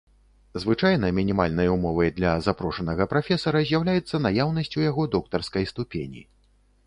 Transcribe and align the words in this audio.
Звычайна 0.61 1.09
мінімальнай 1.17 1.67
умовай 1.73 2.09
для 2.19 2.31
запрошанага 2.47 3.07
прафесара 3.13 3.61
з'яўляецца 3.71 4.21
наяўнасць 4.27 4.75
у 4.79 4.85
яго 4.89 5.03
доктарскай 5.17 5.63
ступені. 5.73 6.21